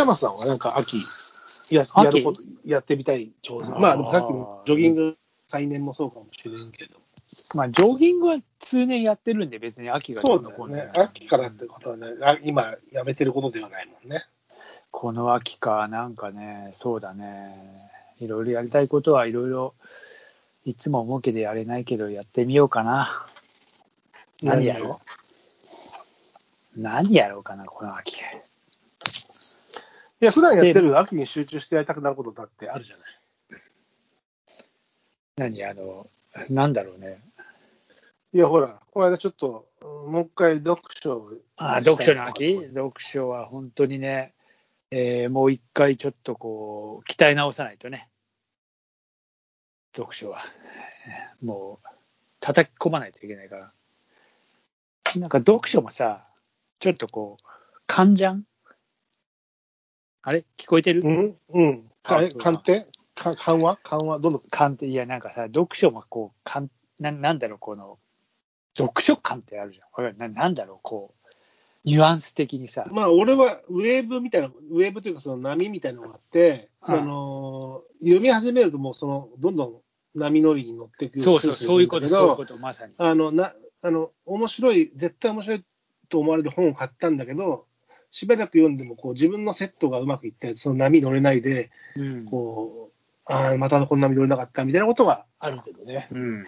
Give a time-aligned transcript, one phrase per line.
[0.00, 0.98] 山さんはなんか秋
[1.70, 2.06] や秋？
[2.06, 3.78] やること、やってみたいちょうど。
[3.78, 6.96] まあ、さっきのジョギング再燃もそうかもしれんけど。
[7.54, 10.90] まあ、ジョギングは通年やってるんで、別に秋がそうだよね。
[10.94, 14.24] 秋からってことはね、あ今やめてることではないもんね。
[14.90, 17.54] この秋か、なんかね、そうだね、
[18.18, 19.74] いろいろやりたいことはいろいろ、
[20.64, 23.26] いつも思うけどやれないけど、やってみようかな。
[24.42, 24.92] 何やろう？
[26.76, 28.20] 何やろうかな、この秋。
[30.20, 33.06] いや、普段やってる秋に集中してやりたくなることだってあるじゃない。
[35.36, 36.10] 何あの、
[36.50, 37.22] なんだろうね。
[38.32, 42.62] いや、ほら、この間ちょっと、うんもう一回読書をあ読書の秋？
[42.66, 44.34] 読書は本当にね、
[44.90, 48.10] えーもう一回ちょっとこう、鍛え直さないとね。
[49.96, 50.40] 読書は。
[51.42, 51.88] もう、
[52.40, 53.72] 叩き込まないといけないから。
[55.16, 56.26] なんか読書もさ、
[56.78, 57.44] ちょっとこう、
[57.86, 58.44] 患者ん？
[60.22, 60.44] あれ？
[60.58, 61.90] 聞こえてる、うん、うん。
[62.02, 62.86] 鑑定？
[63.14, 64.42] か緩和緩和どんどん。
[64.50, 67.98] 勘って、いや、なんかさ、読書もこう、かんななんだろう、この、
[68.76, 70.16] 読書感ってあるじゃん。
[70.18, 71.28] ななんだろう、こう、
[71.84, 76.96] ニュアンス的にさ、まあ、俺はウェーブみたいな、ウェーブというか、その波みたいなのがあって、うん。
[76.96, 82.36] その読み始めると、もうそのどんどん波乗りに乗っていくそうそう、そういうこと、そういうと。
[82.36, 82.92] こと、まさに。
[82.98, 85.64] あのなあの面白い、絶対面白い
[86.10, 87.66] と思われる本を買ったんだけど、
[88.10, 92.24] しばらく読んでもこう自分のセットがうまくいって、その波乗れないで、うん。
[92.26, 96.08] こうああ、またこんな波乗れなかったみたいなことはあるけどね。
[96.10, 96.46] うん。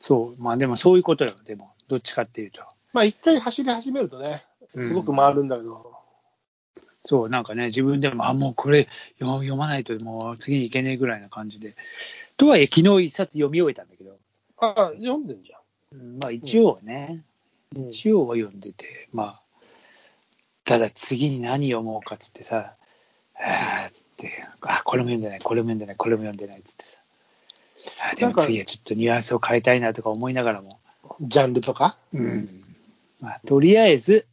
[0.00, 2.62] そう、まあでもそういうことよ、でも、どっちかっていうと。
[2.92, 5.98] まあ、一回走り始めるとね、すごく回るんだけど、
[7.04, 11.76] そう、なんかね、自分でも、あ、もうこれ読読まないと、もう次に行けねえぐらいな感じで。
[12.36, 14.16] とはいえ、昨日一冊読み終えたんだけど、
[14.58, 15.58] ああ、読んでんじゃ
[15.92, 17.24] うんまあ一応ね、
[17.74, 17.78] ん。
[17.78, 19.42] うん一応は読んでて、まあ、
[20.68, 22.74] ただ次に何読もうかっつってさ、
[23.36, 26.98] あーっつって、あ、これも読んでない、これも読んでない、これも読んでないっつってさ、
[28.12, 30.78] あでも次はちょっとニュアンスを変えたいなとか思いながらも、
[31.22, 32.62] ジャンルとか、うん。
[33.20, 34.26] まあ、とりあえず、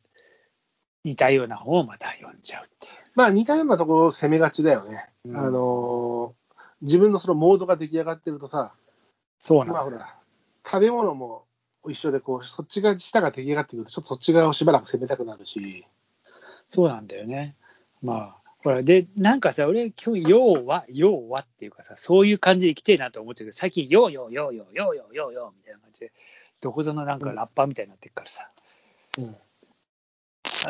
[1.05, 2.93] 似たような本をまた読んじゃうっていう。
[3.15, 5.07] まあ似たようなところを攻めがちだよね。
[5.23, 6.45] うんあのー
[6.81, 8.75] 自分のそのモードが出来上がってるとさ、
[9.39, 9.73] そうなんだ。
[9.73, 10.15] まあほら、
[10.65, 11.45] 食べ物も
[11.87, 15.87] 一緒でこう、そっちが舌が出来上がってくると、ちょっとそっち側をしばらく攻めたくなるし、
[16.69, 17.55] そうなんだよね。
[18.01, 26.11] まあ、ほら、で、なんかさ、俺、今日、要は、要はっていうかさ、そういう感じでいきてえなと思ってるけど、最近、ようようようようようようようよみたいな感じで、
[26.61, 28.49] どこぞのなんかラッパーみたいになってるからさ。
[29.19, 29.35] うん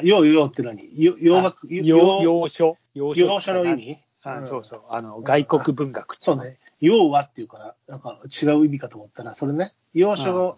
[0.03, 0.89] ようようって何？
[0.93, 2.77] 洋楽洋書？
[2.93, 4.03] 洋書の意味？
[4.23, 4.81] あ、そうそう。
[4.89, 6.59] あの、外国文学、そうね。
[6.81, 9.71] 要はっていうから、なんか違う意味かと思ったら、それね。
[9.93, 10.57] 要書が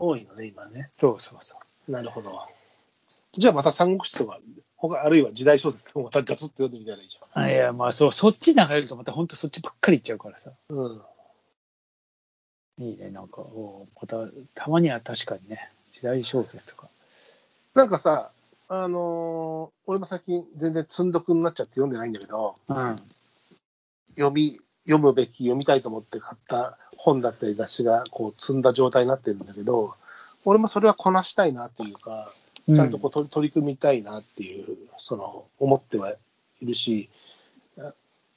[0.00, 0.88] 多いのね、今ね。
[0.90, 1.56] そうそうそ
[1.86, 1.92] う。
[1.92, 2.42] なるほど。
[3.34, 4.40] じゃあまた三国志とか
[4.82, 10.50] 他あるいは時代小説とかまたガツッと読んでみたらいいじあいや、まあ、そう、そっち流れると、また本当そっちばっかり行っちゃうからさ。
[10.70, 10.76] ゃん。
[10.76, 11.02] うん。
[12.84, 14.16] いいね、なんか、おまた、
[14.54, 16.88] たまには確かにね、時代小説とか。
[17.74, 18.32] なんかさ、
[18.68, 22.96] あのー俺も最近全然積んどくになっちゃって読んでないんだけど、うん。
[24.16, 29.94] 読み、読むべき、読みたいと思って買った本だったり雑誌がこう積んだ状態になってるんだけど、
[30.44, 32.32] 俺もそれはこなしたいなっていうか、
[32.66, 36.14] ちゃんとこう取り取り組みたいなっていう、その、思っては
[36.60, 37.10] いるし、
[37.78, 37.94] あ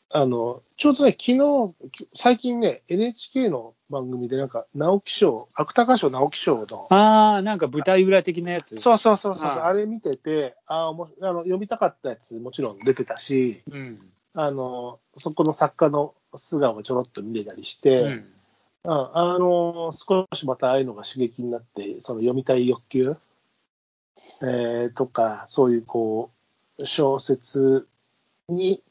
[0.10, 1.74] あの、ちょうどね、昨日、
[2.14, 8.80] 最近ね、NHK の番組でなんか、直木賞、芥川賞直木賞の、ああ、なんか舞台裏的なやつ。
[8.80, 14.00] そうそうそうそう、ああれ見てて、あおもあの読みたかったやつもちろん出てたし、うん。
[14.34, 18.26] あの、そこの作家の素顔をちょろっと見れたりしうて、ん。
[18.86, 23.16] ああの、少しまたああいうのが刺激になって、その読みたい欲求、
[24.42, 26.32] えーとか、そういうこ
[26.78, 27.88] う、小説
[28.50, 28.84] に、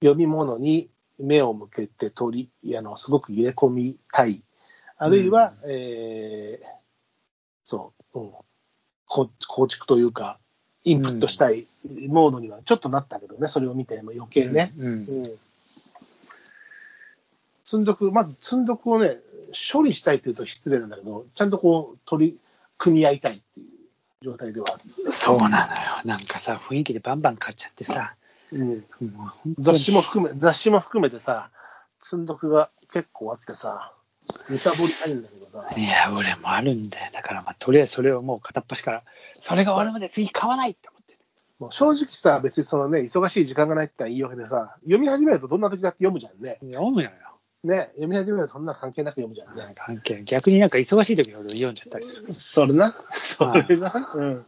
[0.00, 4.42] 読み物に目を向けて取り、あの、すごく入れ込みたい。
[4.98, 6.82] あるいは、えー
[7.64, 8.30] そう、うん、
[9.06, 10.38] こ構築というか、
[10.84, 11.68] インプットしたい
[12.08, 14.72] モードにはちょっとなったけどね、それを見て、余計ね。
[14.76, 14.92] うん。
[14.92, 15.30] うん
[17.64, 19.16] 積んどく、まず積んどくをね、
[19.72, 22.40] 処理したいっていうと失礼なんだけど、ちゃんとこう、取り
[22.76, 23.66] 組み合いたいっていう
[24.22, 25.12] 状態ではある。
[25.12, 25.58] そうなのよ。
[26.04, 28.14] なんかさ、雰囲気でバンバン買っちゃってさ、
[28.52, 28.84] うん、
[29.58, 31.50] 雑誌も含め、雑誌も含めてさ、
[32.00, 33.94] 積んどくが結構あってさ、
[34.48, 37.10] むさぼりたいんだけどさ、いや、俺もあるんだよ。
[37.12, 41.18] だから、まあ、とりあえずそれをもう片っ端から、それが終わるまで次買わないって思って。
[41.58, 46.58] もう正直さ、別にそのね、忙しい時間がないって言い訳でさ、読み始めるとどんな時だって読むじゃんね。
[46.62, 47.10] 読むのよ。
[47.64, 49.74] ね、読み始めるとそんな関係なく読むじゃんね。
[49.76, 52.32] 関係ない逆になんか忙しい時ほど読んじゃったりする。
[52.32, 54.46] それな、それな、うん、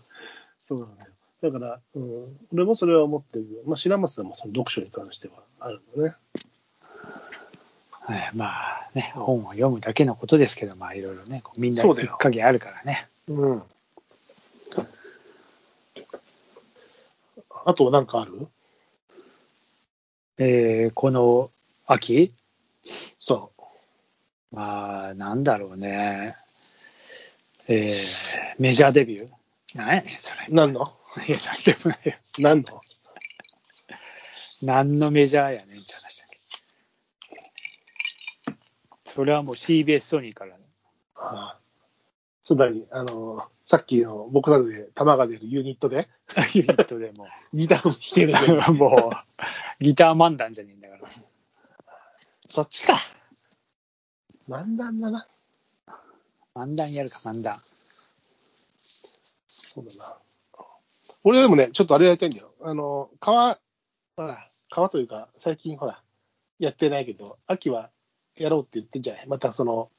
[0.58, 0.98] そうなのよ。
[1.42, 6.16] だから、うん、俺もそれは思ってるまあ、白松さんもその読書に関してはあるのね。
[8.06, 13.08] はいまあね、本を読むだけのことですけど、まあいろいろね、こうみんなそうだよ一影あるからね。
[13.28, 13.62] うん。
[17.64, 18.46] あとなんかある？
[20.36, 21.50] えーこの
[21.86, 22.34] 秋、
[23.18, 23.52] そ
[24.52, 26.36] まあなんだろうね、
[27.68, 29.28] えーメジャーデビュー？
[29.76, 30.54] なんやねん、それう。。
[30.54, 30.92] 何の？
[31.26, 32.14] いや、なんでもないよ。
[32.38, 32.80] 何の？
[34.62, 36.26] 何のメジャーやねんって話だ
[38.46, 38.56] けど。
[39.04, 40.56] それはもう CBS ソニーから、
[41.16, 41.58] ああ。
[42.42, 46.08] そうだに、あの、さっきの僕らで玉が出るユニットで、
[46.54, 48.34] ユニットでもギターも弾ける
[48.74, 51.08] もう、ギター漫談じゃねえんだから。
[52.54, 53.00] そっちか。
[54.48, 55.26] 漫談だな。
[56.54, 57.60] 漫談やるか、漫談。
[59.48, 60.16] そうだな。
[61.24, 62.52] 俺でもね、ちょっとあれやりたいんだよ。
[62.62, 63.58] あの、川、
[64.16, 64.38] ほら、
[64.70, 66.00] 川というか、最近ほら、
[66.60, 67.90] やってないけど、秋は
[68.36, 69.26] やろうって言ってんじゃない？
[69.26, 69.90] またその、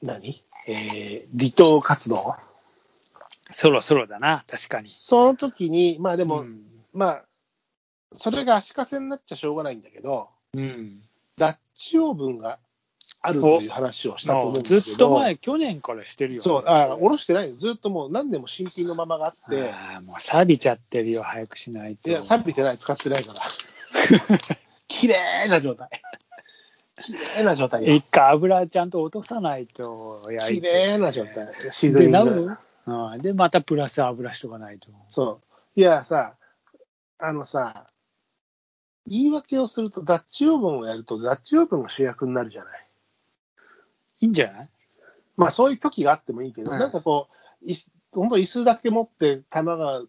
[0.00, 0.42] 何？
[0.66, 2.34] えー、離島活動？
[3.50, 4.88] そろそろだな、確かに。
[4.88, 6.62] その時に、まあでも、うん
[6.94, 7.24] まあ、
[8.12, 11.02] それが足かせになっちゃしょうがないんだけど、うん、
[11.36, 12.58] ダッチオーブンが
[13.22, 17.56] あるという話をしたと思うんだけど、ずっと前、去年からしてるよ、そう、あ、下ろしてないよ。
[17.56, 22.10] ずっともう何年も新品のままがあって、あーもう錆びちゃってるよ、早くしないと。
[22.10, 23.40] いや、錆びてない、使ってないから。
[24.88, 25.88] 綺麗な状態。
[27.02, 27.94] 綺麗な状態よ。
[27.94, 30.68] 一回油ちゃんと落とさないと焼綺いて。
[30.68, 31.48] 麗な状態。
[31.72, 32.46] 自で、な然に。
[32.46, 32.58] る？
[32.86, 34.88] うんで、またプラス油しとかないと。
[35.08, 35.40] そ
[35.76, 35.80] う。
[35.80, 36.36] いや、さ、
[37.18, 37.86] あのさ、
[39.06, 42.86] 言い訳をすると、ダッチオーブンをやると、ダッチオーブンが主役になるじゃない。
[44.20, 44.70] いいんじゃない？
[45.36, 47.28] まあ、そういう時があってもいいけど、うんなんかこ
[47.62, 50.02] う、いす本当、椅子だけ持って、玉が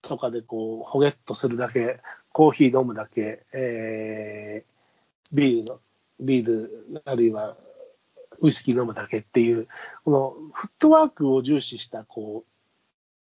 [0.00, 2.00] とかでこう、ほげっとするだけ、
[2.32, 5.80] コーヒー飲むだけ、えー、ビールの、
[6.20, 7.56] ビール、あるいは
[8.40, 9.66] ウイスキー飲むだけっていう、
[10.04, 12.50] このフットワークを重視した、こう、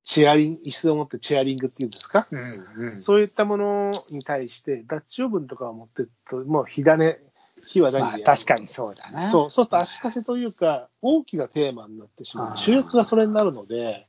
[0.08, 3.04] チェアリング、椅子を持ってチェアリングっていうんですか、うんうん。
[3.04, 7.18] そういったものに対して、ダッチオーブンとかを持ってると、もう火種、
[7.66, 9.20] 火は何まあ、でやる確かにそうだな。
[9.20, 12.58] そう、そうすると足かせというか、大きなテーマになってしまう。
[12.58, 14.08] 主役がそれになるので、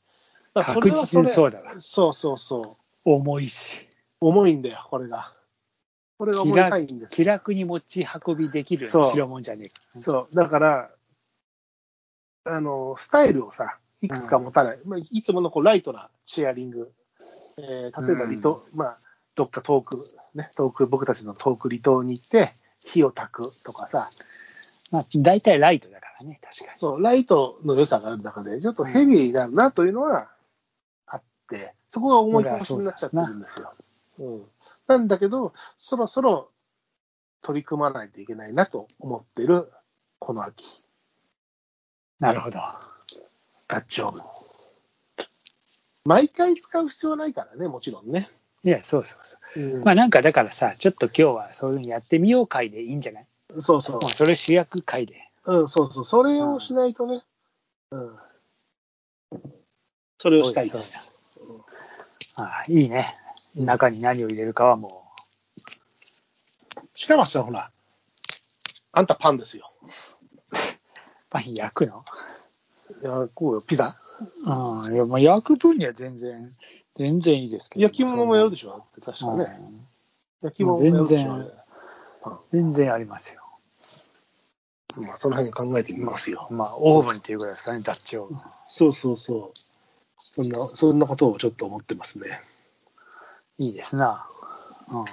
[0.55, 1.75] 確はそれ実にそうだわ。
[1.81, 3.11] そうそうそう。
[3.11, 3.89] 重いし。
[4.21, 5.33] 重いんだよ、これが。
[6.17, 10.03] これが重たいんです気楽に持ち運びできる代物じゃねえか。
[10.03, 10.35] そう。
[10.37, 10.91] だから、
[12.45, 14.79] あの、スタイルをさ、いくつか持たない。
[14.85, 16.93] まあ、いつものこうライトなチェアリング。
[17.59, 18.99] えー例えば離島、まあ、
[19.35, 19.97] どっか遠く、
[20.35, 24.11] ね、遠く、僕たちの遠く離島に行って、火を焚くとかさ、
[24.91, 26.79] まあ、大体ライトだからね、確かに。
[26.79, 30.31] そう、ライトの良さがある中で、ちょっとヘビーになるなというのは
[31.07, 33.75] あって、そこが重い腰になっちゃってるんですよ。
[34.19, 34.45] うん。
[34.87, 36.51] なんだけど、そろそろ
[37.43, 39.71] 取り組まないといけないなと思ってる、
[40.19, 40.85] この秋、
[42.19, 42.59] なるほど。
[43.69, 44.23] ダッチオーブン。
[46.05, 48.31] 毎回使う必要はないからね、もちろんね。
[48.65, 49.61] いや、そうそうそう。
[49.61, 53.27] うんまあなんかだからさ、ちょっと今日はそういうのやってみよう会でいいんじゃない？
[53.61, 54.03] そうそう。
[54.03, 55.29] それ主役会で。
[55.45, 56.05] うん、そうそう。
[56.05, 57.23] それをしないとね。
[57.91, 58.17] うん。
[60.19, 61.19] それをしたいです。
[62.35, 63.15] ああいいね。
[63.55, 65.05] 中に何を入れるかはも
[66.95, 67.71] 白松さん、ほら、
[68.93, 69.73] あんたパンですよ。
[69.83, 69.87] う、
[71.31, 72.05] パン焼くの？
[73.03, 73.97] いや、こうよ、ピザ
[74.45, 74.95] うん。
[74.95, 76.53] いや、まあ焼く分には全然、
[76.95, 77.83] 全然いいですけど。
[77.83, 79.45] 焼き物もやるでししょだって確かね。
[80.43, 80.47] ょ。
[80.47, 81.51] 焼き物もやるでしょ全然
[82.51, 83.43] 全然ありますよ。
[84.97, 86.49] まあ、その辺考えてみますよ。
[86.51, 88.41] まあ、オーブンっていうぐらいですかね、ダッチオーブン。
[88.69, 89.59] そうそうそう。
[90.35, 92.41] そんな、そんなことをちょっと思ってますね。
[93.59, 94.27] いいですな。
[94.93, 95.05] うん。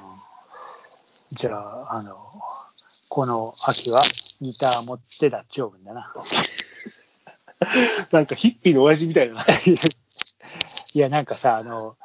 [1.32, 2.18] じゃあ、あの、
[3.10, 4.04] この秋は
[4.42, 6.14] ギター持ってダッチオーブンだな。
[8.12, 9.42] なんかヒッピーの親父みたいな。
[10.94, 11.98] いや、なんかさ、あの、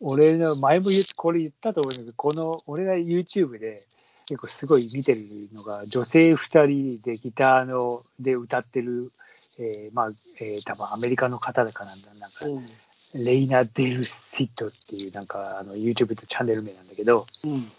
[0.00, 3.86] 俺の前も言っこれ言ったと思うんだけど、この、俺が YouTube で
[4.26, 9.12] 結構すごい見てるのが、女性2人でギターので歌ってる、
[9.58, 12.68] えーまあ、えー多分アメリカの方だかなんだ、なんか、うん。
[13.14, 17.70] レイナ・デル・シットっていう、なんか、あの、YouTube のチャンネル名なんだけど、うん。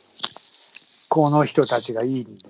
[1.10, 2.50] この人たちがいいんで、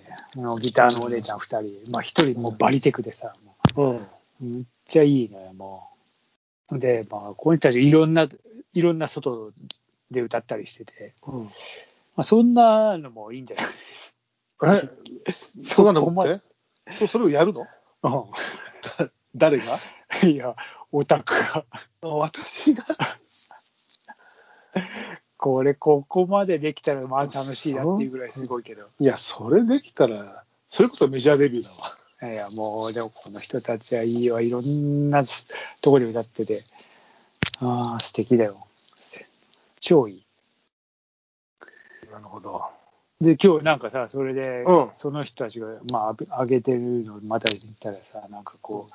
[0.61, 3.33] ギターのお姉ちゃん2人、まあ、1人もうバリテクでさ、
[3.75, 4.07] もうん。
[4.41, 5.89] うめっちゃいいのよ、も
[6.71, 6.79] う。
[6.79, 8.27] で、まあ、この人たちいろんな、
[8.73, 9.51] いろんな外
[10.11, 11.43] で歌ったりしてて、うん。
[11.43, 11.49] ま
[12.17, 13.63] あ、そんなのもいいんじゃな
[14.79, 14.89] い？
[15.27, 16.41] え、そんなのって？
[16.93, 17.67] そう、それをやるの？
[19.35, 19.79] 誰が？
[20.23, 20.55] うんいや、
[20.91, 21.65] オタクが。
[22.01, 22.85] あ私が？
[25.37, 28.87] これ、ここまでできたら、まあ楽しいなっていうぐらいすごいけど。
[28.99, 31.91] いや、それできたら、それこそメジャーデビューだわ。
[32.23, 34.41] いや、もう、でもこの人たちはいいわ。
[34.41, 35.23] いろんな
[35.81, 36.63] ところで歌ってて。
[37.59, 38.65] ああ、素敵だよ。
[39.81, 40.25] 超いい。
[42.09, 42.63] なるほど。
[43.19, 48.93] で、今日なんかさ、それで、うんその人たちが、まあ、上げてるのまた言ったらさ、なんかこう、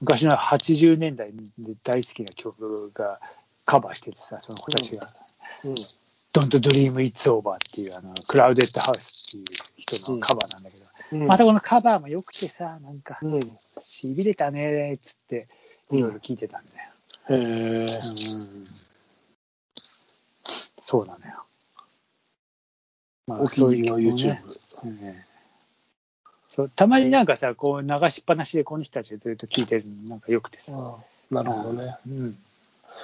[0.00, 3.20] 昔の80年代で大好きな曲が
[3.64, 5.12] カバーしててさ、その子たちが、
[5.64, 5.74] うん。
[6.34, 9.44] Don't Dream It's Over っていう、あの、クラウデッドハウスっていう
[9.78, 10.77] 人のカバーなんだけど、うん
[11.12, 13.42] またこのカバーも良くてさ、なんか、うん。
[13.42, 15.48] しびれたねっつって、
[15.90, 16.90] いろいろ聞いてたんだよ。
[17.30, 18.00] へえ。
[18.04, 18.66] うん
[20.80, 21.44] そうなのよ。
[23.26, 24.38] まお気に入りの YouTube
[26.48, 30.72] そうたまになんかさ、こう流しっぱなしでこの人たちがずっと聞いてるのなんかよくてさ。
[31.30, 31.98] なるほどね。
[32.08, 32.38] うん。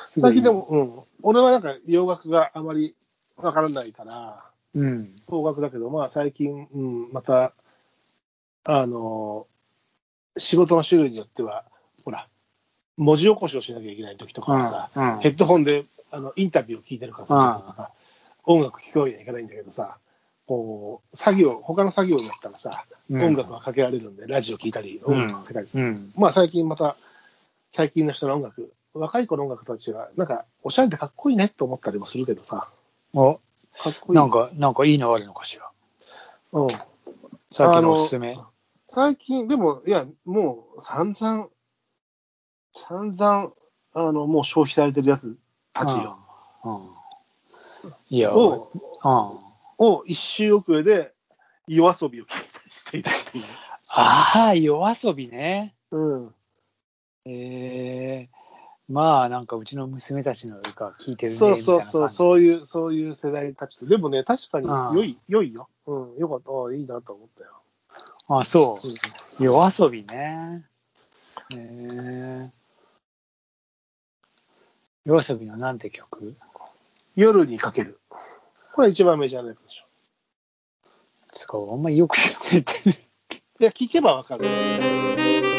[0.06, 1.02] 最近でも、うん。
[1.22, 2.96] 俺はなんか洋楽があまり
[3.36, 5.10] わからないから、うん。
[5.28, 7.52] 邦楽だけど、まあ最近、うん、また、
[8.64, 9.46] あの、
[10.36, 11.64] 仕事の種類によっては、
[12.04, 12.26] ほら、
[12.96, 17.90] 文字起こしをしなきゃいけない時とかはさ、うんヘッドホンであのインタビューを聞いてるからさ、
[18.44, 19.98] 音楽聴くわけにはいかないんだけどさ、
[20.46, 25.84] こう、作業、他の作業だったらさ、うん音楽はかけられるんで、ラジオ聴いたり、音楽かけたりする。
[25.84, 26.12] うん。
[26.16, 26.96] まあ最近また、
[27.70, 32.62] 最近の人の音楽、若い子の音楽たちは、なんか、おしゃれでかっこいいねと思ったりもするけどさ、
[33.12, 33.34] お、
[33.78, 34.16] かっこいい。
[34.16, 35.68] なんか、なんかいいのあるのかしら。
[36.52, 36.68] うん。
[37.50, 38.38] さっきのおすすめ。
[38.94, 41.48] 最近、でも、いや、もう、散々、
[42.72, 43.52] 散々、
[43.92, 45.36] あの、もう消費されてるやつ
[45.72, 46.18] たちよ。
[46.64, 46.74] うん。
[46.76, 46.94] うん
[48.08, 49.86] いや、を、うん。
[49.86, 51.12] を一周遅れで、
[51.66, 53.44] 夜遊びを聞いたりしているっていう。
[53.88, 55.74] ああ、夜遊びね。
[55.90, 56.34] うん。
[57.26, 58.34] ええ
[58.88, 61.38] まあ、なんかうちの娘たちの歌聞いてるね。
[61.38, 62.08] そうそうそう、う。
[62.08, 63.86] そういう、そういう世代たちと。
[63.86, 65.68] でもね、確かに良い、良いよ。
[65.86, 66.74] うん、よかった。
[66.74, 67.63] いいなと思ったよ。
[68.28, 68.80] あそ
[69.38, 69.42] う。
[69.42, 70.64] 夜遊びね。
[71.52, 72.50] ええ
[75.04, 76.34] 夜遊びのなんて曲？
[77.16, 78.00] 夜にかける。
[78.74, 79.84] これ一番メジャーなやつでしょ。
[81.32, 82.90] つか、あんまりよく知らないって。
[82.90, 85.53] いや、聞けばわかる。